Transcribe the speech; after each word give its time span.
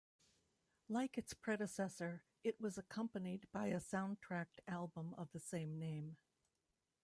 Like 0.89 1.15
its 1.19 1.35
predecessor, 1.35 2.23
it 2.43 2.59
was 2.59 2.75
accompanied 2.75 3.45
by 3.51 3.67
a 3.67 3.75
soundtrack 3.79 4.47
album 4.67 5.13
of 5.15 5.31
the 5.31 5.39
same 5.39 5.77
name. 5.77 6.17